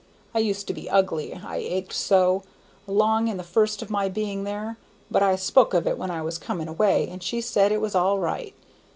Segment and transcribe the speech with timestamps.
[0.33, 2.41] I used to be ugly, I ached so,
[2.87, 4.77] along in the first of my being there,
[5.11, 7.93] but I spoke of it when I was coming away, and she said it was
[7.93, 8.55] all right.